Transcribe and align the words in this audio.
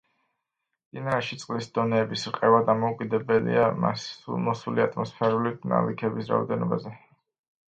მდინარეში 0.93 1.35
წყლის 1.41 1.67
დონეების 1.75 2.23
რყევა 2.31 2.61
დამოკიდებულია 2.69 3.67
მოსული 4.47 4.85
ატმოსფერული 4.87 5.53
ნალექების 5.75 6.33
რაოდენობაზე. 6.35 6.97